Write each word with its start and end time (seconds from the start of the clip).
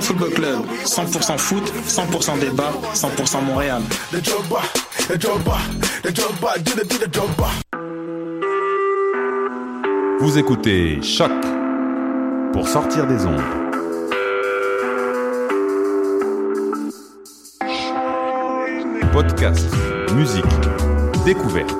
Football 0.00 0.30
Club, 0.30 0.58
100% 0.84 1.38
foot, 1.38 1.72
100% 1.86 2.38
débat, 2.38 2.72
100% 2.94 3.44
Montréal. 3.44 3.82
Vous 10.20 10.38
écoutez 10.38 11.02
Choc 11.02 11.30
pour 12.52 12.68
sortir 12.68 13.06
des 13.06 13.26
ondes. 13.26 13.42
Podcast, 19.12 19.68
musique, 20.16 20.44
découverte. 21.24 21.74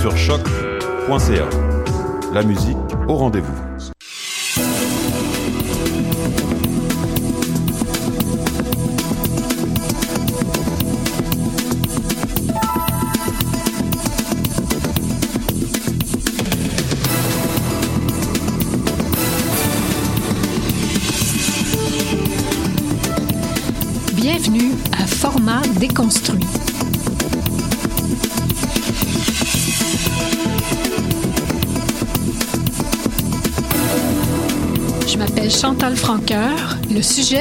Sur 0.00 0.16
choc.ca. 0.16 1.48
La 2.32 2.42
musique 2.42 2.76
au 3.08 3.14
rendez-vous. 3.14 3.71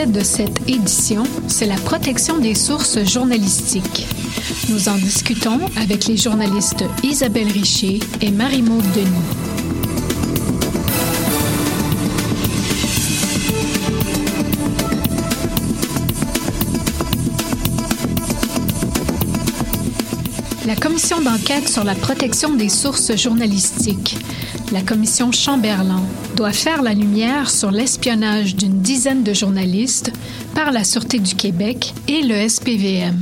Sujet 0.02 0.12
de 0.12 0.24
cette 0.24 0.70
édition, 0.70 1.24
c'est 1.48 1.66
la 1.66 1.76
protection 1.76 2.38
des 2.38 2.56
sources 2.56 3.04
journalistiques. 3.06 4.08
Nous 4.70 4.90
en 4.90 4.96
discutons 4.96 5.60
avec 5.78 6.06
les 6.06 6.18
journalistes 6.18 6.84
Isabelle 7.04 7.52
Richer 7.52 8.00
et 8.22 8.32
Marie-Maude 8.32 8.90
Denis. 8.94 9.61
La 20.72 20.78
commission 20.78 21.20
d'enquête 21.20 21.68
sur 21.68 21.84
la 21.84 21.96
protection 21.96 22.54
des 22.54 22.70
sources 22.70 23.14
journalistiques, 23.18 24.18
la 24.72 24.82
commission 24.82 25.34
Chamberlain, 25.34 26.02
doit 26.38 26.54
faire 26.54 26.82
la 26.82 26.94
lumière 26.94 27.50
sur 27.50 27.72
l'espionnage 27.72 28.56
d'une 28.56 28.80
dizaine 28.80 29.22
de 29.22 29.34
journalistes 29.34 30.14
par 30.56 30.72
la 30.72 30.86
Sûreté 30.86 31.20
du 31.20 31.36
Québec 31.36 31.94
et 32.08 32.22
le 32.22 32.48
SPVM. 32.48 33.20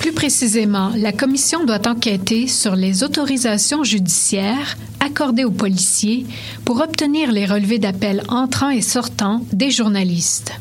Plus 0.00 0.10
précisément, 0.10 0.90
la 0.96 1.12
commission 1.12 1.64
doit 1.64 1.86
enquêter 1.86 2.48
sur 2.48 2.74
les 2.74 3.04
autorisations 3.04 3.84
judiciaires 3.84 4.76
accordées 4.98 5.44
aux 5.44 5.52
policiers 5.52 6.26
pour 6.64 6.80
obtenir 6.80 7.30
les 7.30 7.46
relevés 7.46 7.78
d'appels 7.78 8.24
entrants 8.26 8.70
et 8.70 8.82
sortants 8.82 9.40
des 9.52 9.70
journalistes. 9.70 10.52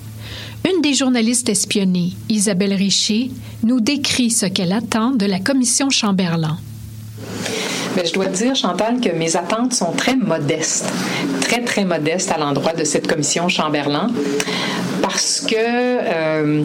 Une 0.67 0.81
des 0.81 0.95
journalistes 0.95 1.47
espionnées, 1.49 2.13
Isabelle 2.27 2.73
Richer, 2.73 3.29
nous 3.61 3.81
décrit 3.81 4.31
ce 4.31 4.47
qu'elle 4.47 4.71
attend 4.71 5.11
de 5.11 5.27
la 5.27 5.39
commission 5.39 5.91
Chamberlain. 5.91 6.57
Mais 7.95 8.03
je 8.03 8.13
dois 8.13 8.25
te 8.25 8.37
dire, 8.37 8.55
Chantal, 8.55 8.99
que 8.99 9.09
mes 9.09 9.35
attentes 9.37 9.73
sont 9.73 9.91
très 9.91 10.15
modestes, 10.15 10.91
très, 11.41 11.63
très 11.63 11.85
modestes 11.85 12.31
à 12.31 12.39
l'endroit 12.39 12.73
de 12.73 12.83
cette 12.83 13.07
commission 13.07 13.47
Chamberlain. 13.47 14.07
Parce 15.03 15.41
que, 15.41 15.53
euh, 15.55 16.63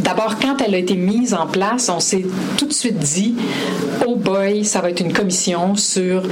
d'abord, 0.00 0.36
quand 0.38 0.60
elle 0.60 0.74
a 0.74 0.78
été 0.78 0.94
mise 0.94 1.32
en 1.32 1.46
place, 1.46 1.88
on 1.88 2.00
s'est 2.00 2.26
tout 2.58 2.66
de 2.66 2.72
suite 2.74 2.98
dit, 2.98 3.34
oh 4.06 4.16
boy, 4.16 4.66
ça 4.66 4.82
va 4.82 4.90
être 4.90 5.00
une 5.00 5.14
commission 5.14 5.74
sur 5.74 6.22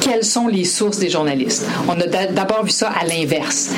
quelles 0.00 0.24
sont 0.24 0.48
les 0.48 0.64
sources 0.64 0.98
des 0.98 1.10
journalistes. 1.10 1.66
On 1.88 2.00
a 2.00 2.06
d'abord 2.06 2.64
vu 2.64 2.70
ça 2.70 2.90
à 2.90 3.04
l'inverse. 3.04 3.70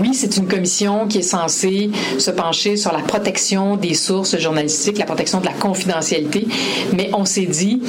Oui, 0.00 0.10
c'est 0.14 0.36
une 0.36 0.46
commission 0.46 1.06
qui 1.06 1.18
est 1.18 1.22
censée 1.22 1.90
se 2.18 2.30
pencher 2.30 2.76
sur 2.76 2.92
la 2.92 3.00
protection 3.00 3.76
des 3.76 3.94
sources 3.94 4.38
journalistiques, 4.38 4.98
la 4.98 5.06
protection 5.06 5.40
de 5.40 5.46
la 5.46 5.52
confidentialité, 5.52 6.46
mais 6.92 7.10
on 7.12 7.24
s'est 7.24 7.46
dit, 7.46 7.80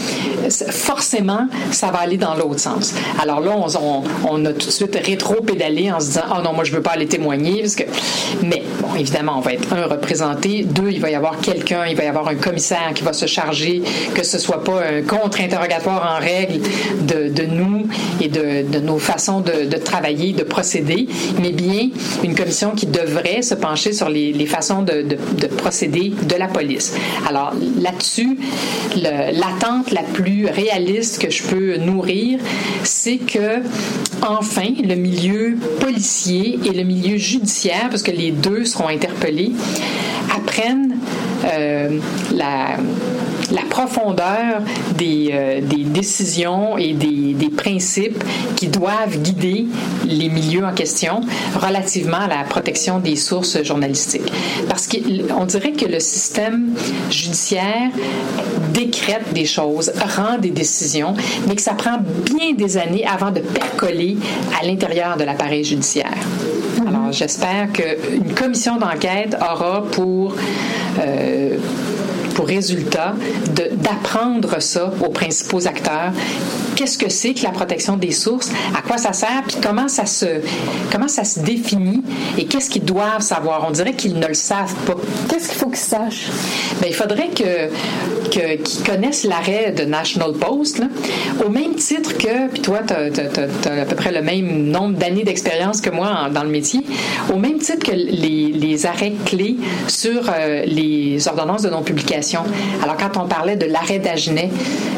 forcément, 0.50 1.48
ça 1.72 1.92
va 1.92 2.00
aller 2.00 2.18
dans 2.18 2.36
l'autre 2.36 2.60
sens. 2.60 2.94
Alors 3.22 3.40
là, 3.40 3.56
on, 4.30 4.46
a 4.46 4.54
tout 4.54 4.68
de 4.68 4.72
suite 4.72 4.96
rétro-pédalé 4.96 5.92
en 5.92 6.00
se 6.00 6.08
disant, 6.08 6.22
oh 6.32 6.42
non, 6.44 6.54
moi, 6.54 6.64
je 6.64 6.72
veux 6.72 6.82
pas 6.82 6.92
aller 6.92 7.08
témoigner, 7.08 7.62
parce 7.62 7.76
que... 7.76 7.84
Mais, 8.44 8.64
bon, 8.80 8.96
évidemment, 8.96 9.36
on 9.38 9.42
va 9.42 9.54
être, 9.54 9.74
un, 9.74 9.86
représenté, 9.88 10.64
deux, 10.64 10.90
il 10.92 11.00
va 11.00 11.10
y 11.10 11.16
avoir 11.16 11.40
quelqu'un, 11.40 11.86
il 11.88 11.96
va 11.96 12.04
y 12.04 12.08
avoir 12.08 12.28
un 12.28 12.36
commissaire 12.36 12.92
qui 12.94 13.04
va 13.04 13.14
se 13.14 13.26
charger 13.26 13.82
que 14.14 14.24
ce 14.24 14.38
soit 14.38 14.64
pas 14.64 14.82
un 14.84 15.02
contre-interrogatoire 15.02 16.18
en 16.18 16.24
règle 16.24 16.60
de 17.02 17.46
nous 17.46 17.77
et 18.22 18.28
de, 18.28 18.80
nos 18.80 18.98
façons 18.98 19.42
de, 19.42 19.78
travailler, 19.78 20.34
de 20.34 20.44
procéder, 20.44 21.08
mais 21.42 21.52
bien 21.52 21.90
une 22.24 22.36
commission 22.36 22.72
qui 22.72 22.86
devrait 22.86 23.42
se 23.42 23.56
pencher 23.56 23.94
sur 23.94 24.10
les, 24.10 24.46
façons 24.46 24.82
de, 24.82 25.04
de, 25.04 25.48
procéder 25.48 26.14
de 26.28 26.36
la 26.36 26.48
police. 26.48 26.94
Alors 27.28 27.54
là-dessus, 27.82 28.38
l'attente 28.96 29.92
la 29.92 30.04
plus 30.04 30.46
réaliste 30.48 31.22
que 31.22 31.30
je 31.30 31.44
peux 31.44 31.78
nourrir, 31.78 32.40
c'est 32.84 33.18
que 33.18 33.62
enfin 34.22 34.70
le 34.84 34.96
milieu 34.96 35.58
policier 35.80 36.60
et 36.66 36.72
le 36.72 36.84
milieu 36.84 37.18
judiciaire, 37.18 37.88
parce 37.90 38.04
que 38.04 38.12
les 38.12 38.32
deux 38.32 38.66
seront 38.66 38.88
interpellés, 38.88 39.52
apprennent 40.36 40.98
euh, 41.46 42.00
la 42.36 42.78
la 43.52 43.62
profondeur 43.62 44.62
des, 44.98 45.30
euh, 45.32 45.62
des 45.62 45.84
décisions 45.84 46.78
et 46.78 46.94
des, 46.94 47.34
des, 47.34 47.50
principes 47.50 48.24
qui 48.56 48.68
doivent 48.68 49.18
guider 49.18 49.66
les 50.06 50.30
milieux 50.30 50.66
en 50.66 50.74
question 50.74 51.22
relativement 51.56 52.18
à 52.18 52.28
la 52.28 52.44
protection 52.44 53.00
des 53.00 53.16
sources 53.16 53.64
journalistiques. 53.64 54.32
Parce 54.70 54.88
qu'on 54.88 55.46
dirait 55.46 55.72
que 55.72 55.86
le 55.86 56.00
système 56.00 56.74
judiciaire 57.10 57.90
décrète 58.74 59.34
des 59.34 59.46
choses, 59.46 59.92
rend 60.16 60.38
des 60.38 60.52
décisions, 60.52 61.14
mais 61.48 61.56
que 61.56 61.62
ça 61.62 61.74
prend 61.74 61.98
bien 62.26 62.54
des 62.54 62.78
années 62.78 63.06
avant 63.06 63.32
de 63.32 63.40
percoler 63.40 64.18
à 64.60 64.66
l'intérieur 64.66 65.18
de 65.18 65.24
l'appareil 65.24 65.64
judiciaire. 65.64 66.14
Alors, 66.88 67.12
j'espère 67.12 67.72
qu'une 67.74 68.34
commission 68.34 68.78
d'enquête 68.78 69.36
aura 69.42 69.84
pour 69.84 70.36
euh, 71.00 71.58
pour 72.38 72.46
résultat 72.46 73.16
d'apprendre 73.56 74.62
ça 74.62 74.94
aux 75.04 75.10
principaux 75.10 75.68
acteurs. 75.68 76.14
Qu'est-ce 76.78 76.98
que 76.98 77.10
c'est 77.10 77.34
que 77.34 77.44
la 77.44 77.50
protection 77.50 77.98
des 77.98 78.12
sources? 78.12 78.52
À 78.78 78.82
quoi 78.82 78.98
ça 78.98 79.12
sert? 79.12 79.44
Puis 79.48 79.58
comment 79.62 79.88
ça 79.88 80.06
se, 80.06 80.26
comment 80.92 81.08
ça 81.08 81.24
se 81.24 81.40
définit? 81.40 82.04
Et 82.38 82.46
qu'est-ce 82.46 82.70
qu'ils 82.70 82.86
doivent 82.86 83.22
savoir? 83.22 83.66
On 83.68 83.72
dirait 83.72 83.94
qu'ils 83.94 84.18
ne 84.18 84.28
le 84.28 84.34
savent 84.36 84.76
pas. 84.86 84.96
Qu'est-ce 85.28 85.50
qu'il 85.50 85.58
faut 85.58 85.70
qu'ils 85.70 85.78
sachent? 85.78 86.28
Bien, 86.80 86.90
il 86.90 86.96
faudrait 86.96 87.30
que, 87.30 87.68
qu'ils 88.30 88.84
connaissent 88.84 89.24
l'arrêt 89.24 89.72
de 89.72 89.86
National 89.86 90.34
Post, 90.34 90.84
au 91.44 91.50
même 91.50 91.74
titre 91.76 92.16
que, 92.16 92.48
puis 92.50 92.62
toi, 92.62 92.82
tu 92.86 92.94
as, 92.94 93.82
à 93.82 93.86
peu 93.86 93.96
près 93.96 94.12
le 94.12 94.22
même 94.22 94.70
nombre 94.70 94.98
d'années 94.98 95.24
d'expérience 95.24 95.82
que 95.82 95.90
moi 95.90 96.30
dans 96.32 96.44
le 96.44 96.50
métier, 96.50 96.82
au 97.34 97.38
même 97.38 97.58
titre 97.58 97.84
que 97.86 97.96
les, 97.96 98.52
les 98.54 98.86
arrêts 98.86 99.14
clés 99.26 99.58
sur 99.88 100.30
euh, 100.30 100.64
les 100.66 101.28
ordonnances 101.28 101.64
de 101.64 101.70
non-publication 101.70 102.44
alors, 102.84 102.98
quand 102.98 103.22
on 103.22 103.28
parlait 103.28 103.56
de 103.56 103.66
l'arrêt 103.66 104.00
d'Agenais, 104.00 104.50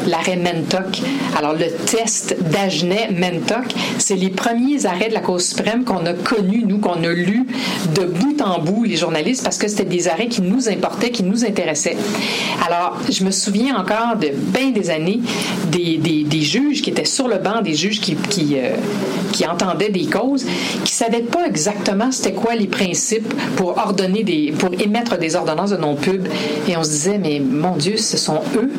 l'arrêt 0.06 0.36
Mentoc, 0.36 1.00
alors 1.36 1.54
le 1.54 1.66
test 1.86 2.36
d'Agenais-Mentoc, 2.50 3.74
c'est 3.98 4.16
les 4.16 4.30
premiers 4.30 4.86
arrêts 4.86 5.08
de 5.08 5.14
la 5.14 5.20
Cour 5.20 5.40
suprême 5.40 5.84
qu'on 5.84 6.04
a 6.06 6.12
connus, 6.12 6.64
nous, 6.66 6.78
qu'on 6.78 7.02
a 7.02 7.12
lus 7.12 7.46
de 7.94 8.04
bout 8.04 8.40
en 8.42 8.58
bout, 8.60 8.84
les 8.84 8.96
journalistes, 8.96 9.44
parce 9.44 9.58
que 9.58 9.68
c'était 9.68 9.84
des 9.84 10.08
arrêts 10.08 10.28
qui 10.28 10.42
nous 10.42 10.68
importaient, 10.68 11.10
qui 11.10 11.22
nous 11.22 11.44
intéressaient. 11.44 11.96
Alors, 12.66 12.98
je 13.08 13.24
me 13.24 13.30
souviens 13.30 13.76
encore 13.76 14.16
de 14.16 14.28
bien 14.34 14.70
des 14.70 14.90
années 14.90 15.20
des, 15.70 15.98
des, 15.98 16.40
juges 16.40 16.82
qui 16.82 16.90
étaient 16.90 17.04
sur 17.04 17.28
le 17.28 17.36
banc, 17.36 17.60
des 17.62 17.74
juges 17.74 18.00
qui, 18.00 18.14
qui, 18.14 18.56
euh, 18.56 18.76
qui 19.32 19.46
entendaient 19.46 19.90
des 19.90 20.06
causes, 20.06 20.44
qui 20.84 20.92
savaient 20.92 21.20
pas 21.20 21.46
exactement 21.46 22.10
c'était 22.10 22.32
quoi 22.32 22.54
les 22.54 22.66
principes 22.66 23.32
pour 23.56 23.76
ordonner 23.76 24.24
des, 24.24 24.52
pour 24.58 24.70
émettre 24.80 25.18
des 25.18 25.36
ordonnances 25.36 25.70
de 25.70 25.76
non-pub. 25.76 26.26
Et 26.68 26.76
on 26.76 26.82
se 26.82 26.90
disait, 26.90 27.18
mais 27.18 27.40
mon 27.40 27.76
Dieu, 27.76 27.96
ce 27.96 28.16
sont 28.16 28.40
eux 28.56 28.70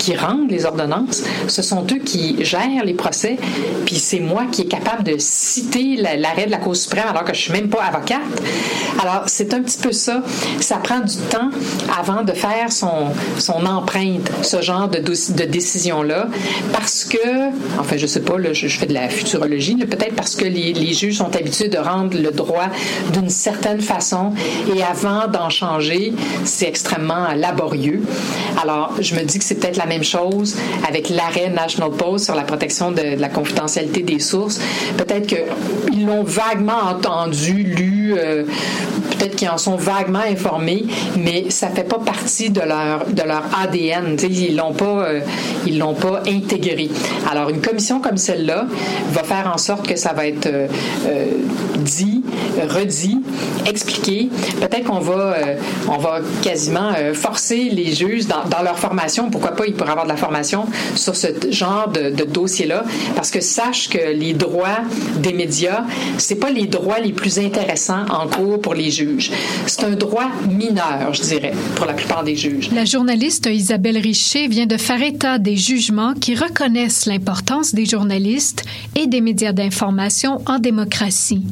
qui 0.00 0.16
rendent 0.16 0.50
les 0.50 0.64
ordonnances, 0.64 1.22
ce 1.46 1.60
sont 1.62 1.86
eux 1.92 1.98
qui 1.98 2.42
gèrent 2.42 2.84
les 2.84 2.94
procès, 2.94 3.36
puis 3.84 3.96
c'est 3.96 4.18
moi 4.18 4.46
qui 4.50 4.62
est 4.62 4.68
capable 4.68 5.04
de 5.04 5.16
citer 5.18 5.96
l'arrêt 5.96 6.46
de 6.46 6.50
la 6.50 6.56
Cour 6.56 6.74
suprême 6.74 7.04
alors 7.06 7.24
que 7.24 7.34
je 7.34 7.40
suis 7.40 7.52
même 7.52 7.68
pas 7.68 7.82
avocate. 7.84 8.20
Alors, 8.98 9.24
c'est 9.26 9.52
un 9.54 9.62
petit 9.62 9.78
peu 9.78 9.92
ça. 9.92 10.22
Ça 10.60 10.76
prend 10.76 11.00
du 11.00 11.16
temps 11.16 11.50
avant 11.98 12.22
de 12.22 12.32
faire 12.32 12.72
son, 12.72 13.12
empreinte, 13.66 14.30
ce 14.42 14.62
genre 14.62 14.88
de, 14.88 14.98
décision-là, 14.98 16.28
parce 16.72 17.04
que, 17.04 17.50
enfin, 17.78 17.96
je 17.96 18.06
sais 18.06 18.20
pas, 18.20 18.34
je, 18.52 18.68
fais 18.68 18.86
de 18.86 18.94
la 18.94 19.08
futurologie, 19.08 19.76
peut-être 19.76 20.14
parce 20.14 20.34
que 20.34 20.44
les, 20.44 20.72
les 20.72 20.94
juges 20.94 21.18
sont 21.18 21.34
habitués 21.36 21.68
de 21.68 21.78
rendre 21.78 22.16
le 22.18 22.30
droit 22.30 22.68
d'une 23.12 23.28
certaine 23.28 23.80
façon, 23.80 24.32
et 24.74 24.82
avant 24.82 25.28
d'en 25.28 25.50
changer, 25.50 26.14
c'est 26.44 26.66
extrêmement 26.66 27.28
laborieux 27.36 28.02
alors, 28.62 28.92
je 29.00 29.14
me 29.14 29.22
dis 29.22 29.38
que 29.38 29.44
c'est 29.44 29.54
peut-être 29.54 29.76
la 29.76 29.86
même 29.90 30.04
chose 30.04 30.56
avec 30.86 31.08
l'arrêt 31.08 31.50
National 31.50 31.90
Post 31.90 32.26
sur 32.26 32.34
la 32.34 32.42
protection 32.42 32.92
de, 32.92 33.18
la 33.18 33.28
confidentialité 33.28 34.02
des 34.02 34.20
sources. 34.20 34.60
Peut-être 34.96 35.26
qu'ils 35.26 36.06
l'ont 36.06 36.22
vaguement 36.22 36.80
entendu, 36.90 37.54
lu, 37.64 38.14
euh, 38.16 38.44
peut-être 39.10 39.34
qu'ils 39.36 39.48
en 39.48 39.58
sont 39.58 39.76
vaguement 39.76 40.20
informés, 40.20 40.84
mais 41.18 41.50
ça 41.50 41.68
fait 41.68 41.84
pas 41.84 41.98
partie 41.98 42.50
de 42.50 42.60
leur 42.60 43.06
de 43.06 43.22
leur 43.22 43.42
ADN. 43.60 44.16
ils 44.22 44.56
l'ont 44.56 44.74
euh, 44.82 45.20
l'ont 45.78 45.94
pas 45.94 46.22
intégré. 46.26 46.88
Alors, 47.30 47.48
une 47.50 47.60
commission 47.60 48.00
comme 48.00 48.16
celle-là 48.16 48.66
va 49.12 49.22
faire 49.24 49.50
en 49.52 49.58
sorte 49.58 49.86
que 49.86 49.96
ça 49.96 50.12
va 50.12 50.26
être 50.26 50.46
euh, 50.46 50.66
dit, 51.78 52.22
redit, 52.68 53.20
expliqué. 53.66 54.30
Peut-être 54.60 54.84
qu'on 54.84 55.00
va 55.00 55.34
on 55.88 55.98
va 55.98 56.20
quasiment 56.42 56.92
forcer 57.14 57.70
les 57.70 57.92
juges 57.92 58.26
dans, 58.26 58.62
leur 58.62 58.78
formation, 58.78 59.30
pourquoi 59.30 59.52
pas 59.52 59.66
ils 59.66 59.74
pourraient 59.80 59.92
avoir 59.92 60.04
de 60.04 60.10
la 60.10 60.18
formation 60.18 60.66
sur 60.94 61.16
ce 61.16 61.28
genre 61.50 61.88
de, 61.88 62.24
dossier-là, 62.24 62.84
parce 63.16 63.30
que 63.30 63.40
sache 63.40 63.88
que 63.88 64.12
les 64.12 64.34
droits 64.34 64.80
des 65.22 65.32
médias, 65.32 65.84
c'est 66.18 66.34
pas 66.34 66.50
les 66.50 66.66
droits 66.66 66.98
les 66.98 67.12
plus 67.12 67.38
intéressants 67.38 68.04
en 68.10 68.26
cours 68.28 68.60
pour 68.60 68.74
les 68.74 68.90
juges. 68.90 69.30
C'est 69.66 69.84
un 69.84 69.96
droit 69.96 70.28
mineur, 70.50 71.14
je 71.14 71.22
dirais, 71.22 71.52
pour 71.76 71.86
la 71.86 71.94
plupart 71.94 72.24
des 72.24 72.36
juges. 72.36 72.70
La 72.74 72.84
journaliste 72.84 73.46
Isabelle 73.46 73.96
Richer 73.96 74.48
vient 74.48 74.66
de 74.66 74.76
faire 74.76 75.02
état 75.02 75.38
des 75.38 75.56
jugements 75.56 76.12
qui 76.12 76.34
reconnaissent 76.34 77.06
l'importance 77.06 77.74
des 77.74 77.86
journalistes 77.86 78.64
et 78.96 79.06
des 79.06 79.22
médias 79.22 79.52
d'information 79.52 80.42
en 80.44 80.58
démocratie. 80.58 81.42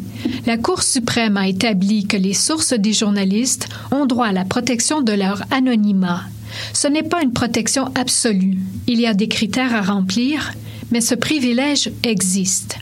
La 0.45 0.59
Cour 0.59 0.83
suprême 0.83 1.39
a 1.39 1.49
établi 1.49 2.07
que 2.07 2.19
les 2.19 2.35
sources 2.35 2.75
des 2.75 2.93
journalistes 2.93 3.69
ont 3.91 4.05
droit 4.05 4.27
à 4.27 4.33
la 4.33 4.45
protection 4.45 5.01
de 5.01 5.13
leur 5.13 5.41
anonymat 5.51 6.25
ce 6.73 6.89
n'est 6.89 7.03
pas 7.03 7.23
une 7.23 7.33
protection 7.33 7.87
absolue. 7.95 8.59
Il 8.87 9.00
y 9.00 9.06
a 9.06 9.15
des 9.15 9.29
critères 9.29 9.75
à 9.75 9.83
remplir, 9.83 10.53
mais 10.91 11.00
ce 11.00 11.15
privilège 11.15 11.91
existe. 12.03 12.79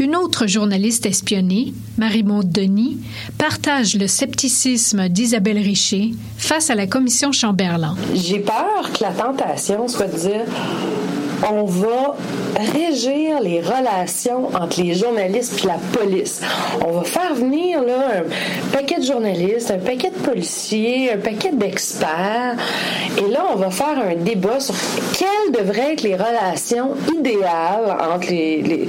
Une 0.00 0.16
autre 0.16 0.46
journaliste 0.46 1.06
espionnée, 1.06 1.72
Marie-Maude 1.98 2.50
Denis, 2.50 2.98
partage 3.38 3.96
le 3.96 4.08
scepticisme 4.08 5.08
d'Isabelle 5.08 5.58
Richer 5.58 6.12
face 6.36 6.70
à 6.70 6.74
la 6.74 6.86
commission 6.86 7.30
Chamberlain. 7.30 7.94
J'ai 8.14 8.40
peur 8.40 8.90
que 8.92 9.04
la 9.04 9.12
tentation 9.12 9.86
soit 9.86 10.08
de 10.08 10.18
dire 10.18 10.46
on 11.50 11.64
va 11.64 12.16
régir 12.72 13.40
les 13.40 13.60
relations 13.60 14.48
entre 14.54 14.80
les 14.80 14.94
journalistes 14.94 15.64
et 15.64 15.66
la 15.66 15.78
police. 15.92 16.40
On 16.86 16.92
va 16.92 17.04
faire 17.04 17.34
venir 17.34 17.80
un 17.80 18.72
paquet 18.72 18.98
de 18.98 19.04
journalistes, 19.04 19.70
un 19.70 19.78
paquet 19.78 20.10
de 20.10 20.22
policiers, 20.22 21.12
un 21.12 21.18
paquet 21.18 21.52
d'experts. 21.52 22.56
Et 23.18 23.30
là, 23.30 23.44
on 23.52 23.56
va 23.56 23.70
faire 23.70 23.98
un 23.98 24.16
débat 24.16 24.60
sur 24.60 24.74
quelles 25.16 25.52
devraient 25.64 25.92
être 25.92 26.02
les 26.02 26.16
relations 26.16 26.92
idéales 27.16 27.96
entre 28.12 28.30
les... 28.30 28.86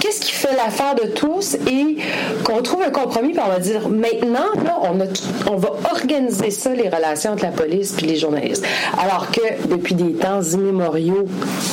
Qu'est-ce 0.00 0.20
qui 0.20 0.32
fait 0.32 0.54
l'affaire 0.54 0.94
de 0.94 1.08
tous 1.08 1.54
et 1.54 1.96
qu'on 2.44 2.60
trouve 2.60 2.82
un 2.82 2.90
compromis 2.90 3.32
puis 3.32 3.42
on 3.44 3.48
va 3.48 3.58
dire 3.58 3.88
maintenant, 3.88 4.50
là, 4.64 4.78
on, 4.82 5.50
on 5.50 5.56
va 5.56 5.70
organiser 5.90 6.50
ça, 6.50 6.74
les 6.74 6.88
relations 6.88 7.32
entre 7.32 7.44
la 7.44 7.52
police 7.52 7.96
et 8.02 8.06
les 8.06 8.16
journalistes. 8.16 8.66
Alors 8.98 9.30
que 9.30 9.68
depuis 9.68 9.94
des 9.94 10.12
temps 10.12 10.42
immémoriaux, 10.42 11.26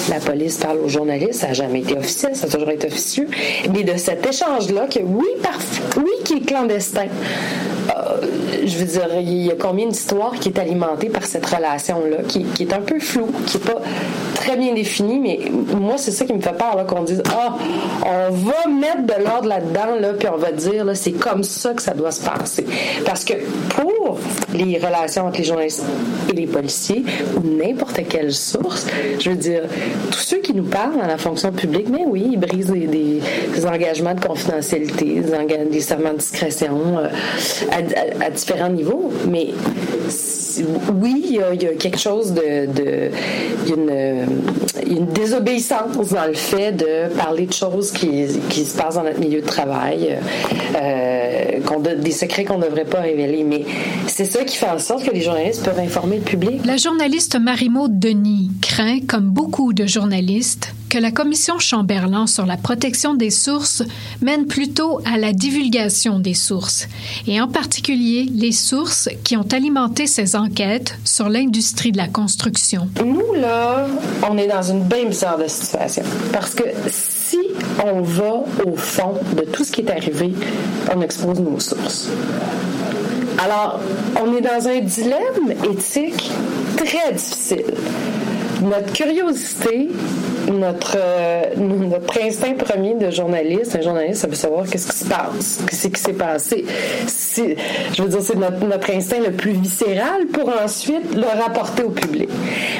la 0.10 0.20
police 0.20 0.58
parle 0.58 0.80
aux 0.80 0.90
journalistes, 0.90 1.42
ça 1.42 1.48
n'a 1.48 1.54
jamais 1.54 1.80
été 1.80 1.98
officiel, 1.98 2.36
ça 2.36 2.48
a 2.48 2.50
toujours 2.50 2.70
été 2.70 2.88
officieux. 2.88 3.28
Mais 3.74 3.84
de 3.84 3.98
cet 3.98 4.26
échange-là, 4.26 4.88
que 4.88 5.00
oui, 5.00 5.28
oui, 5.98 6.12
qui 6.24 6.36
est 6.36 6.46
clandestin, 6.46 7.08
je 8.64 8.78
veux 8.78 8.86
dire, 8.86 9.08
il 9.20 9.46
y 9.46 9.52
a 9.52 9.56
combien 9.56 9.88
d'histoires 9.88 10.34
qui 10.34 10.50
est 10.50 10.60
alimentée 10.60 11.10
par 11.10 11.24
cette 11.24 11.46
relation-là, 11.46 12.18
qui, 12.28 12.46
est 12.60 12.74
un 12.74 12.82
peu 12.82 13.00
floue, 13.00 13.30
qui 13.46 13.58
n'est 13.58 13.64
pas 13.64 13.82
très 14.36 14.56
bien 14.58 14.74
définie, 14.74 15.20
mais 15.20 15.40
moi, 15.78 15.96
c'est 15.98 16.12
ça 16.12 16.26
qui 16.26 16.34
me 16.34 16.42
fait 16.42 16.58
peur, 16.58 16.86
qu'on 16.88 17.04
dise, 17.04 17.22
ah, 17.36 17.58
on 18.06 18.32
va 18.32 18.70
mettre 18.70 19.04
de 19.06 19.24
l'ordre 19.24 19.48
là-dedans, 19.48 19.96
là, 20.00 20.14
puis 20.14 20.28
on 20.28 20.38
va 20.38 20.52
dire, 20.52 20.86
là, 20.86 20.96
c'est 20.96 21.12
comme 21.12 21.44
ça 21.44 21.74
que 21.74 21.82
ça 21.82 21.94
doit 21.94 22.12
se 22.12 22.24
passer. 22.24 22.66
Parce 23.06 23.24
que 23.24 23.34
pour 23.70 24.18
les 24.54 24.78
relations 24.78 25.28
entre 25.28 25.40
les 25.40 25.44
journalistes 25.44 25.84
et 26.30 26.34
les 26.34 26.48
policiers, 26.48 27.04
ou 27.36 27.48
n'importe 27.48 28.02
quelle 28.08 28.34
source, 28.34 28.88
je 29.20 29.30
veux 29.30 29.36
dire, 29.36 29.64
tous 30.12 30.20
ceux 30.20 30.40
qui 30.40 30.54
nous 30.54 30.64
parlent 30.64 30.98
dans 30.98 31.08
la 31.08 31.18
fonction 31.18 31.52
publique, 31.52 31.88
mais 31.90 32.04
oui, 32.06 32.30
ils 32.34 32.40
brisent 32.40 32.72
des, 32.72 33.22
engagements 33.66 34.16
de 34.16 34.22
confidentialité, 34.26 35.22
des, 35.22 35.66
des 35.70 35.82
serments 35.82 36.14
de 36.14 36.18
discrétion 36.18 36.98
euh, 36.98 37.08
à, 37.72 38.30
différents 38.30 38.51
Mais 39.30 39.50
oui, 40.94 41.24
il 41.26 41.36
y, 41.36 41.40
a, 41.42 41.74
quelque 41.76 41.98
chose 41.98 42.34
de, 42.34 42.66
de 42.66 43.10
une, 43.68 44.26
une, 44.86 45.06
désobéissance 45.08 46.10
dans 46.10 46.26
le 46.26 46.34
fait 46.34 46.72
de 46.74 47.14
parler 47.16 47.46
de 47.46 47.54
choses 47.54 47.92
qui, 47.92 48.28
se 48.28 48.78
passent 48.78 48.96
dans 48.96 49.04
notre 49.04 49.20
milieu 49.20 49.42
de 49.42 49.46
travail, 49.46 50.18
euh, 50.76 51.96
des 51.98 52.12
secrets 52.12 52.44
qu'on 52.44 52.58
ne 52.58 52.66
devrait 52.66 52.86
pas 52.86 53.02
révéler. 53.02 53.44
Mais 53.44 53.66
c'est 54.08 54.26
ça 54.26 54.44
qui 54.44 54.58
fait 54.58 54.70
en 54.70 54.80
sorte 54.80 55.06
que 55.06 55.12
les 55.12 55.22
journalistes 55.22 55.64
peuvent 55.64 55.80
informer 55.80 56.18
le 56.18 56.24
public. 56.24 56.66
La 56.66 56.78
journaliste 56.78 57.40
Marie-Maude 57.40 58.00
Denis 58.00 58.52
craint, 58.62 59.00
comme 59.08 59.30
beaucoup 59.30 59.74
de 59.74 59.86
journalistes, 59.86 60.74
que 60.92 60.98
la 60.98 61.12
commission 61.12 61.58
Chamberlain 61.58 62.28
sur 62.28 62.46
la 62.46 62.58
protection 62.58 63.14
des 63.14 63.30
sources 63.30 63.82
mène 64.22 64.46
plutôt 64.46 65.00
à 65.06 65.18
la 65.18 65.32
divulgation 65.32 66.20
des 66.20 66.34
sources, 66.34 66.90
et 67.28 67.40
en 67.40 67.48
particulier 67.48 68.28
les 68.36 68.52
sources 68.52 69.08
qui 69.24 69.38
ont 69.38 69.48
alimenté 69.54 70.06
ces 70.06 70.36
enquêtes 70.36 70.98
sur 71.06 71.30
l'industrie 71.30 71.94
de 71.94 71.98
la 71.98 72.10
construction. 72.10 72.90
Nous, 73.06 73.34
là, 73.40 73.88
on 74.30 74.38
est 74.38 74.48
dans 74.48 74.64
une 74.64 74.84
bien 74.84 75.06
bizarre 75.06 75.38
de 75.38 75.48
situation. 75.48 76.04
Parce 76.34 76.54
que 76.54 76.66
si 76.90 77.40
on 77.86 78.02
va 78.02 78.44
au 78.66 78.76
fond 78.76 79.14
de 79.38 79.44
tout 79.44 79.64
ce 79.64 79.72
qui 79.72 79.82
est 79.82 79.92
arrivé, 79.92 80.34
on 80.94 81.00
expose 81.00 81.40
nos 81.40 81.62
sources. 81.62 82.10
Alors, 83.38 83.80
on 84.22 84.36
est 84.36 84.42
dans 84.42 84.68
un 84.68 84.82
dilemme 84.82 85.54
éthique 85.72 86.30
très 86.76 87.14
difficile. 87.14 87.64
Notre 88.62 88.92
curiosité 88.92 89.88
notre, 90.52 90.98
euh, 90.98 91.44
notre 91.58 92.22
instinct 92.22 92.54
premier 92.54 92.96
de 92.96 93.10
journaliste, 93.12 93.76
un 93.76 93.82
journaliste, 93.82 94.22
ça 94.22 94.28
veut 94.28 94.36
savoir 94.36 94.66
qu'est-ce 94.68 94.88
qui 94.88 94.98
se 94.98 95.06
passe, 95.06 95.62
qu'est-ce 95.68 95.88
qui 95.88 96.02
s'est 96.02 96.14
passé. 96.14 96.66
Je 97.94 98.02
veux 98.02 98.10
dire, 98.10 98.22
c'est 98.22 98.36
notre, 98.36 98.92
instinct 98.92 99.20
le 99.26 99.32
plus 99.32 99.52
viscéral 99.52 100.28
pour 100.32 100.50
ensuite 100.64 101.16
le 101.16 101.42
rapporter 101.42 101.84
au 101.84 101.90
public. 101.90 102.30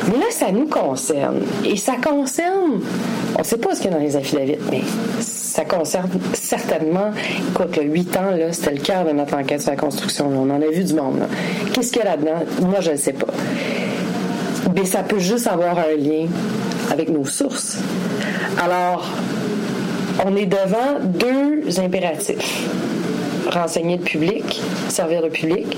Mais 0.08 0.18
là, 0.18 0.26
ça 0.32 0.52
nous 0.52 0.68
concerne. 0.68 1.42
Et 1.66 1.78
ça 1.78 1.94
concerne, 2.04 2.82
on 3.36 3.40
ne 3.40 3.44
sait 3.44 3.58
pas 3.58 3.76
ce 3.76 3.82
qu'il 3.82 3.92
y 3.92 3.94
a 3.94 3.98
dans 3.98 4.04
les 4.04 4.16
affidavits, 4.16 4.58
mais 4.72 4.82
ça 5.20 5.66
concerne 5.66 6.10
certainement, 6.34 7.12
le 7.78 7.84
8 7.84 8.18
ans, 8.18 8.32
là, 8.38 8.52
c'était 8.52 8.74
le 8.74 8.82
cœur 8.82 9.06
de 9.06 9.12
notre 9.12 9.36
enquête 9.36 9.62
sur 9.62 9.72
la 9.72 9.78
construction. 9.78 10.28
On 10.28 10.50
en 10.50 10.62
a 10.62 10.68
vu 10.68 10.84
du 10.84 10.94
monde. 10.94 11.22
Qu'est-ce 11.74 11.92
qu'il 11.92 12.02
y 12.02 12.06
a 12.06 12.12
là-dedans? 12.12 12.44
Moi, 12.62 12.80
je 12.82 12.92
ne 12.92 12.98
sais 12.98 13.14
pas. 13.14 13.28
Mais 14.76 14.86
ça 14.86 15.04
peut 15.04 15.20
juste 15.20 15.48
avoir 15.48 15.78
un 15.78 15.96
lien 15.98 16.28
avec 16.92 17.10
nos 17.10 17.26
sources. 17.26 17.78
Alors, 18.62 19.06
on 20.26 20.36
est 20.36 20.46
devant 20.46 21.00
deux 21.02 21.80
impératifs. 21.80 22.68
Renseigner 23.50 23.98
le 23.98 24.04
public, 24.04 24.62
servir 24.90 25.22
le 25.22 25.30
public 25.30 25.78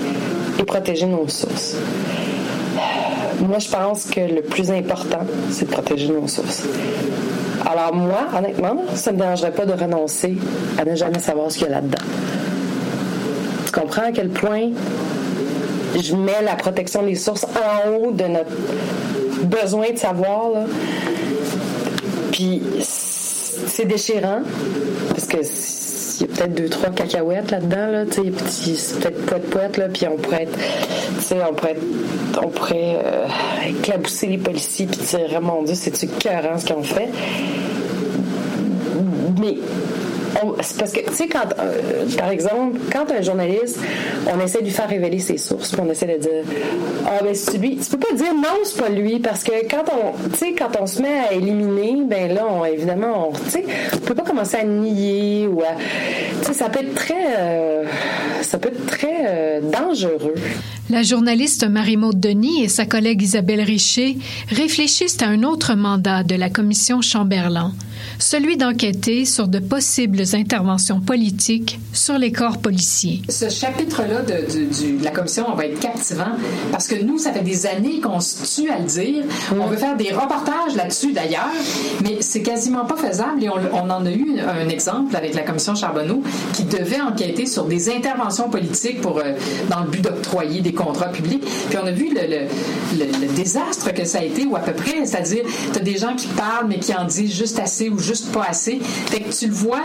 et 0.58 0.64
protéger 0.64 1.06
nos 1.06 1.28
sources. 1.28 1.76
Moi, 3.40 3.58
je 3.58 3.68
pense 3.68 4.04
que 4.04 4.20
le 4.20 4.42
plus 4.42 4.70
important, 4.70 5.26
c'est 5.50 5.66
de 5.66 5.72
protéger 5.72 6.08
nos 6.08 6.28
sources. 6.28 6.62
Alors 7.66 7.94
moi, 7.94 8.26
honnêtement, 8.36 8.76
ça 8.94 9.10
ne 9.10 9.16
me 9.16 9.22
dérangerait 9.22 9.52
pas 9.52 9.64
de 9.64 9.72
renoncer 9.72 10.36
à 10.78 10.84
ne 10.84 10.94
jamais 10.94 11.18
savoir 11.18 11.50
ce 11.50 11.58
qu'il 11.58 11.66
y 11.66 11.70
a 11.70 11.74
là-dedans. 11.74 12.04
Tu 13.64 13.72
comprends 13.72 14.02
à 14.02 14.12
quel 14.12 14.28
point 14.28 14.70
je 15.98 16.14
mets 16.14 16.42
la 16.44 16.56
protection 16.56 17.02
des 17.02 17.14
sources 17.14 17.44
en 17.44 17.90
haut 17.90 18.12
de 18.12 18.24
notre 18.24 18.50
besoin 19.44 19.90
de 19.92 19.98
savoir. 19.98 20.50
Là. 20.50 20.64
Puis 22.32 22.62
c'est 22.80 23.86
déchirant 23.86 24.42
parce 25.10 25.26
que 25.26 25.38
il 26.16 26.20
y 26.20 26.24
a 26.24 26.26
peut-être 26.36 26.54
deux 26.54 26.68
trois 26.68 26.90
cacahuètes 26.90 27.50
là-dedans 27.50 27.86
là, 27.88 28.04
tu 28.06 28.22
sais, 28.48 28.76
c'est 28.76 29.00
peut-être 29.00 29.50
poète 29.50 29.76
là, 29.76 29.88
puis 29.88 30.06
on 30.06 30.16
pourrait 30.16 30.44
être, 30.44 30.56
tu 31.18 31.24
sais, 31.24 31.36
on 31.48 31.54
pourrait 31.54 31.72
être, 31.72 32.40
on 32.40 32.48
pourrait 32.48 33.00
euh, 33.04 33.26
éclabousser 33.68 34.28
les 34.28 34.38
policiers 34.38 34.86
puis 34.86 35.00
dire 35.00 35.40
mon 35.40 35.64
Dieu 35.64 35.74
c'est-tu 35.74 36.06
cœur 36.06 36.42
ce 36.58 36.66
qu'on 36.66 36.84
fait? 36.84 37.08
Mais 39.40 39.56
parce 40.52 40.92
que, 40.92 41.00
tu 41.00 41.14
sais, 41.14 41.28
quand, 41.28 41.48
euh, 41.58 42.06
par 42.16 42.30
exemple, 42.30 42.78
quand 42.92 43.10
un 43.10 43.22
journaliste, 43.22 43.78
on 44.26 44.40
essaie 44.40 44.60
de 44.60 44.64
lui 44.64 44.70
faire 44.70 44.88
révéler 44.88 45.18
ses 45.18 45.38
sources, 45.38 45.72
puis 45.72 45.80
on 45.84 45.90
essaie 45.90 46.06
de 46.06 46.20
dire, 46.20 46.44
ah, 47.06 47.22
ben, 47.22 47.34
c'est 47.34 47.58
lui. 47.58 47.76
Tu 47.76 47.90
peux 47.90 47.98
pas 47.98 48.14
dire 48.14 48.34
non, 48.34 48.58
c'est 48.64 48.80
pas 48.80 48.88
lui, 48.88 49.18
parce 49.18 49.42
que 49.42 49.52
quand 49.70 49.84
on, 49.92 50.28
tu 50.30 50.38
sais, 50.38 50.52
quand 50.52 50.70
on 50.80 50.86
se 50.86 51.02
met 51.02 51.18
à 51.28 51.32
éliminer, 51.32 52.02
ben 52.04 52.34
là, 52.34 52.46
évidemment, 52.72 53.30
on, 53.30 53.32
tu 53.32 53.50
sais, 53.50 53.64
on 53.94 53.98
peut 53.98 54.14
pas 54.14 54.22
commencer 54.22 54.56
à 54.56 54.64
nier 54.64 55.46
ou 55.46 55.60
à, 55.60 55.74
tu 56.40 56.46
sais, 56.46 56.54
ça 56.54 56.68
peut 56.68 56.80
être 56.80 56.94
très, 56.94 57.36
euh, 57.38 57.84
ça 58.42 58.58
peut 58.58 58.68
être 58.68 58.86
très 58.86 59.26
euh, 59.26 59.60
dangereux. 59.60 60.34
La 60.90 61.02
journaliste 61.02 61.66
Marie-Maude 61.68 62.20
Denis 62.20 62.62
et 62.62 62.68
sa 62.68 62.84
collègue 62.84 63.22
Isabelle 63.22 63.62
Richer 63.62 64.18
réfléchissent 64.50 65.22
à 65.22 65.26
un 65.26 65.42
autre 65.42 65.74
mandat 65.74 66.22
de 66.22 66.34
la 66.34 66.50
commission 66.50 67.00
Chamberlain 67.00 67.72
celui 68.18 68.56
d'enquêter 68.56 69.24
sur 69.24 69.48
de 69.48 69.58
possibles 69.58 70.22
interventions 70.32 71.00
politiques 71.00 71.78
sur 71.92 72.18
les 72.18 72.32
corps 72.32 72.58
policiers. 72.58 73.22
Ce 73.28 73.48
chapitre-là 73.48 74.22
de, 74.22 75.02
la 75.02 75.10
commission 75.10 75.54
va 75.54 75.66
être 75.66 75.80
captivant 75.80 76.32
parce 76.70 76.88
que 76.88 77.02
nous, 77.02 77.18
ça 77.18 77.32
fait 77.32 77.42
des 77.42 77.66
années 77.66 78.00
qu'on 78.00 78.20
se 78.20 78.60
tue 78.60 78.70
à 78.70 78.78
le 78.78 78.86
dire. 78.86 79.24
On 79.52 79.66
veut 79.66 79.76
faire 79.76 79.96
des 79.96 80.12
reportages 80.12 80.74
là-dessus 80.76 81.12
d'ailleurs, 81.12 81.50
mais 82.02 82.18
c'est 82.20 82.42
quasiment 82.42 82.84
pas 82.84 82.96
faisable 82.96 83.42
et 83.42 83.48
on, 83.48 83.90
en 83.90 84.06
a 84.06 84.10
eu 84.10 84.40
un 84.40 84.68
exemple 84.68 85.14
avec 85.16 85.34
la 85.34 85.42
commission 85.42 85.74
Charbonneau 85.74 86.22
qui 86.52 86.64
devait 86.64 87.00
enquêter 87.00 87.46
sur 87.46 87.64
des 87.64 87.90
interventions 87.90 88.48
politiques 88.48 89.00
pour, 89.00 89.18
euh, 89.18 89.32
dans 89.70 89.80
le 89.80 89.90
but 89.90 90.02
d'octroyer 90.02 90.60
des 90.60 90.72
contrats 90.72 91.08
publics. 91.08 91.44
Puis 91.68 91.78
on 91.82 91.86
a 91.86 91.92
vu 91.92 92.08
le, 92.14 92.46
le, 92.98 93.34
désastre 93.34 93.92
que 93.92 94.04
ça 94.04 94.18
a 94.18 94.22
été, 94.22 94.44
ou 94.46 94.56
à 94.56 94.60
peu 94.60 94.72
près, 94.72 95.04
c'est-à-dire, 95.04 95.44
tu 95.72 95.78
as 95.78 95.82
des 95.82 95.98
gens 95.98 96.14
qui 96.14 96.28
parlent 96.28 96.66
mais 96.68 96.78
qui 96.78 96.94
en 96.94 97.04
disent 97.04 97.34
juste 97.34 97.58
assez 97.58 97.88
ou 97.88 97.98
juste 98.04 98.32
pas 98.32 98.44
assez. 98.44 98.78
Fait 98.80 99.20
que 99.20 99.32
tu 99.32 99.48
le 99.48 99.54
vois, 99.54 99.82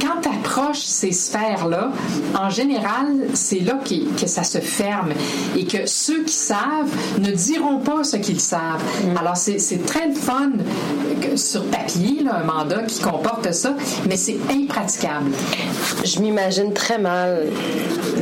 quand 0.00 0.20
tu 0.22 0.28
approches 0.46 0.78
ces 0.78 1.12
sphères-là, 1.12 1.90
en 2.38 2.50
général, 2.50 3.06
c'est 3.34 3.60
là 3.60 3.78
que 3.84 4.26
ça 4.26 4.44
se 4.44 4.58
ferme 4.58 5.12
et 5.56 5.64
que 5.64 5.86
ceux 5.86 6.22
qui 6.24 6.34
savent 6.34 6.94
ne 7.18 7.30
diront 7.30 7.78
pas 7.78 8.04
ce 8.04 8.16
qu'ils 8.16 8.40
savent. 8.40 8.82
Mm. 9.04 9.16
Alors, 9.18 9.36
c'est 9.36 9.84
très 9.86 10.12
fun 10.12 10.52
sur 11.34 11.64
papier, 11.64 12.22
là, 12.22 12.40
un 12.42 12.44
mandat 12.44 12.82
qui 12.82 13.00
comporte 13.00 13.52
ça, 13.52 13.74
mais 14.08 14.16
c'est 14.16 14.38
impraticable. 14.50 15.30
Je 16.04 16.20
m'imagine 16.20 16.72
très 16.72 16.98
mal 16.98 17.46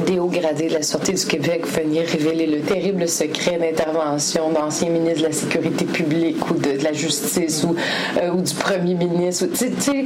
des 0.06 0.18
hauts 0.18 0.28
gradés 0.28 0.68
de 0.68 0.74
la 0.74 0.82
Sûreté 0.82 1.12
du 1.12 1.24
Québec 1.24 1.66
venir 1.66 2.06
révéler 2.06 2.46
le 2.46 2.60
terrible 2.60 3.08
secret 3.08 3.58
d'intervention 3.58 4.50
d'anciens 4.50 4.90
ministres 4.90 5.22
de 5.22 5.26
la 5.28 5.32
Sécurité 5.32 5.84
publique 5.84 6.50
ou 6.50 6.54
de, 6.54 6.82
la 6.82 6.92
Justice 6.92 7.64
ou, 7.64 7.76
euh, 8.20 8.30
ou 8.30 8.40
du 8.40 8.54
premier 8.54 8.94
ministre. 8.94 9.46
Tu 9.46 9.70
sais, 9.78 10.04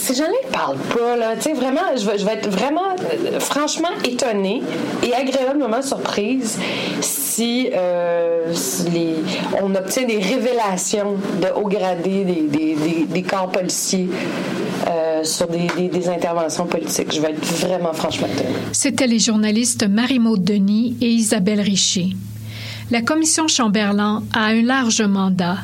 ces 0.00 0.14
gens-là 0.14 0.30
ne 0.44 0.52
parlent 0.52 0.78
pas, 0.78 1.16
là. 1.16 1.36
Tu 1.36 1.42
sais, 1.42 1.52
vraiment, 1.52 1.80
je 1.96 2.24
vais, 2.24 2.32
être 2.32 2.48
vraiment, 2.48 2.96
euh, 3.12 3.38
franchement 3.38 3.90
étonnée 4.04 4.62
et 5.02 5.14
agréablement 5.14 5.82
surprise 5.82 6.58
si, 7.00 7.68
euh, 7.74 8.52
on 9.62 9.74
obtient 9.74 10.06
des 10.06 10.18
révélations 10.18 11.16
de 11.40 11.48
haut 11.54 11.68
gradé 11.68 12.24
des, 12.24 12.74
des, 12.74 13.04
des, 13.06 13.22
corps 13.22 13.50
policiers. 13.50 14.08
Euh, 14.88 15.22
sur 15.22 15.46
des, 15.46 15.88
des, 15.88 16.08
interventions 16.08 16.66
politiques. 16.66 17.14
Je 17.14 17.20
vais 17.20 17.32
être 17.32 17.44
vraiment 17.44 17.92
franchement 17.92 18.26
étonnée. 18.26 18.54
C'était 18.72 19.06
les 19.06 19.18
journalistes 19.18 19.86
Marie-Maude 19.86 20.42
Denis 20.42 20.96
et 21.02 21.10
Isabelle 21.10 21.60
Richer. 21.60 22.08
La 22.90 23.02
commission 23.02 23.46
Chamberlain 23.46 24.22
a 24.32 24.46
un 24.46 24.62
large 24.62 25.02
mandat 25.02 25.58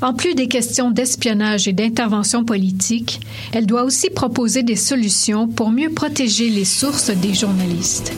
en 0.00 0.14
plus 0.14 0.34
des 0.34 0.48
questions 0.48 0.90
d'espionnage 0.90 1.68
et 1.68 1.72
d'intervention 1.72 2.44
politique, 2.44 3.20
elle 3.52 3.66
doit 3.66 3.84
aussi 3.84 4.10
proposer 4.10 4.62
des 4.62 4.76
solutions 4.76 5.48
pour 5.48 5.70
mieux 5.70 5.90
protéger 5.90 6.50
les 6.50 6.64
sources 6.64 7.10
des 7.10 7.34
journalistes. 7.34 8.12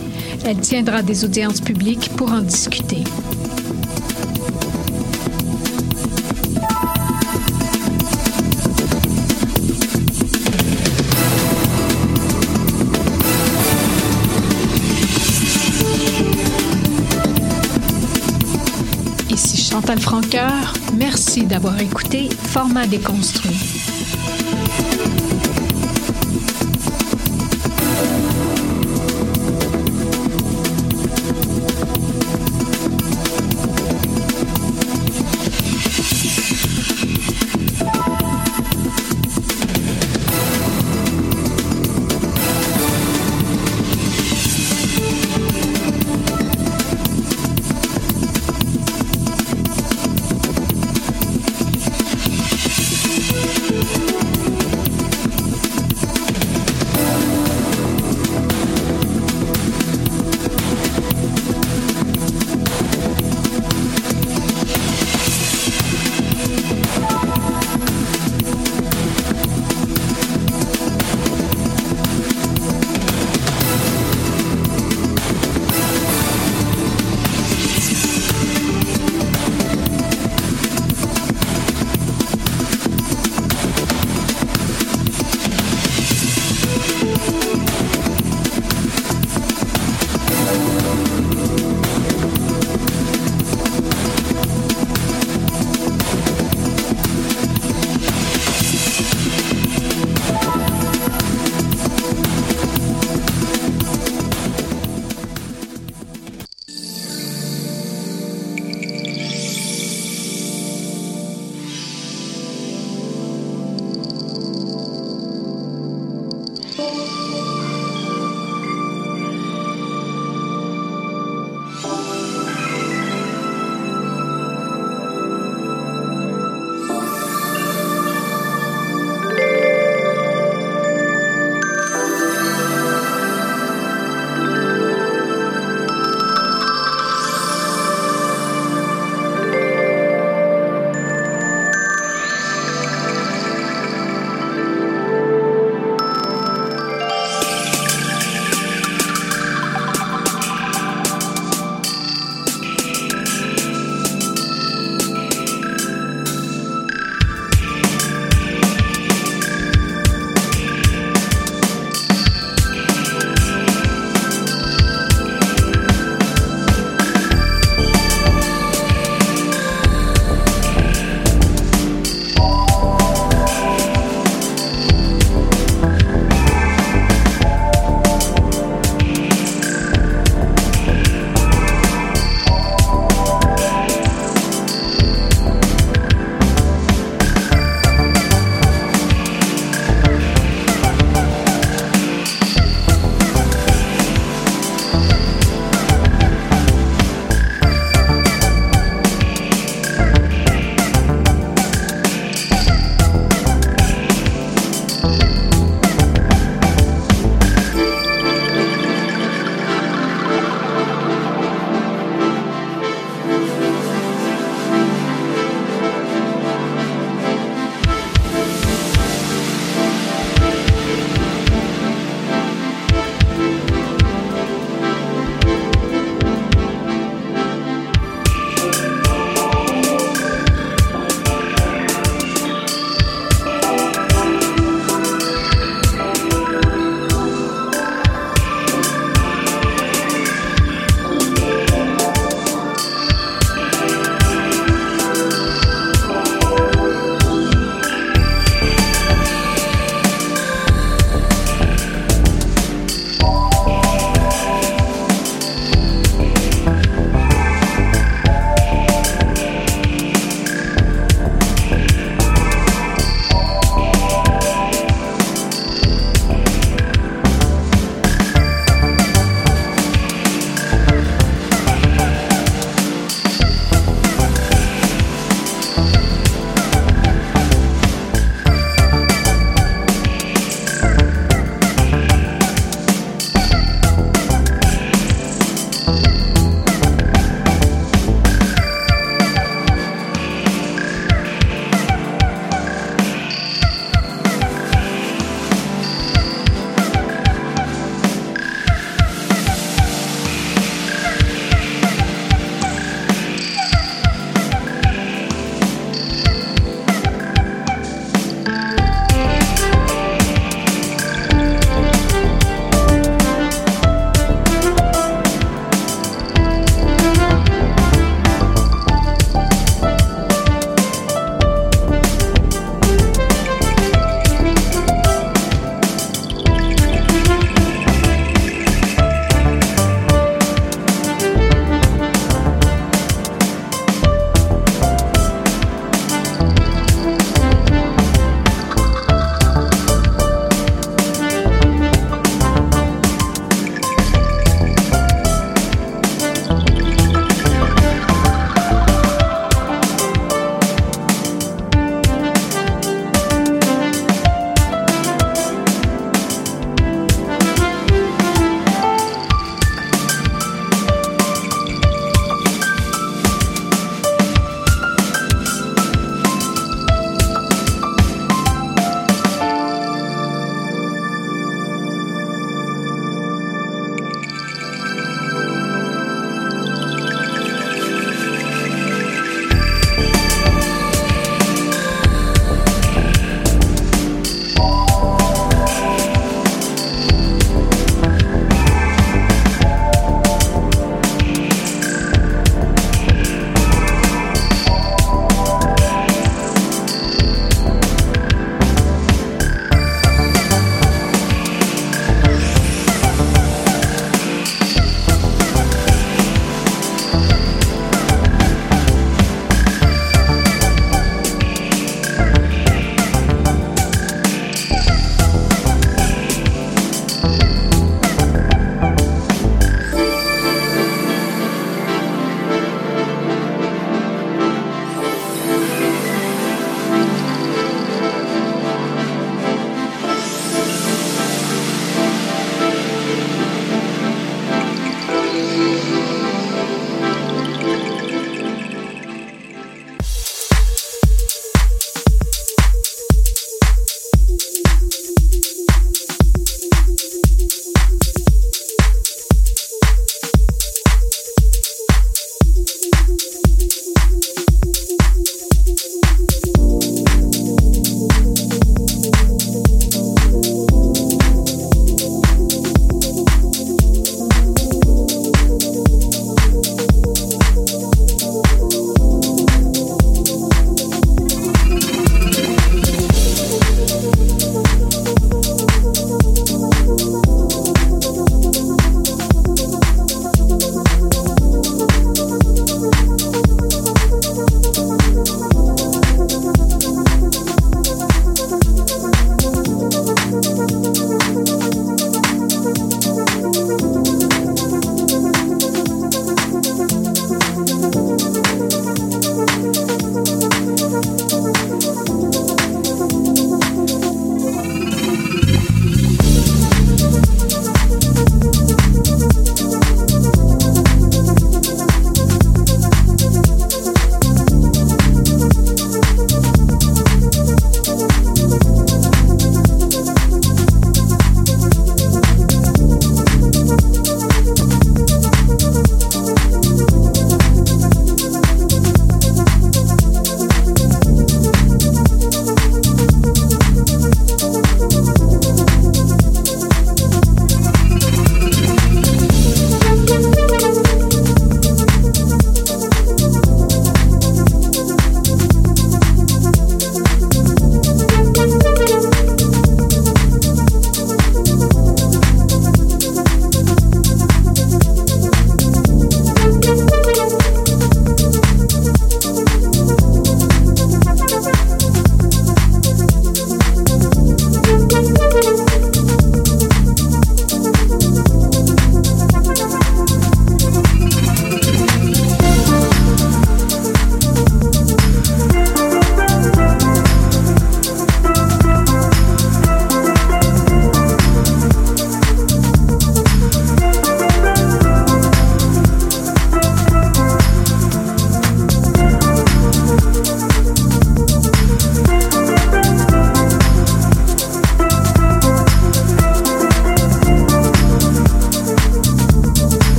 Elle 0.45 0.59
tiendra 0.59 1.03
des 1.03 1.25
audiences 1.25 1.61
publiques 1.61 2.11
pour 2.17 2.33
en 2.33 2.41
discuter. 2.41 2.99
Chantal 19.85 20.01
Franqueur, 20.01 20.73
merci 20.95 21.45
d'avoir 21.45 21.79
écouté 21.79 22.31
Format 22.31 22.87
déconstruit. 22.87 23.74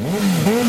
Mm-hmm. 0.00 0.59